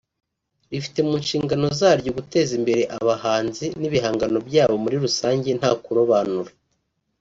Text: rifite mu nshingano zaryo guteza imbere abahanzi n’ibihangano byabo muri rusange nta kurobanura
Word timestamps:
rifite 0.71 0.99
mu 1.07 1.13
nshingano 1.23 1.65
zaryo 1.79 2.09
guteza 2.17 2.51
imbere 2.59 2.81
abahanzi 2.97 3.65
n’ibihangano 3.79 4.37
byabo 4.47 4.75
muri 4.83 4.95
rusange 5.03 5.49
nta 5.59 5.69
kurobanura 5.83 6.51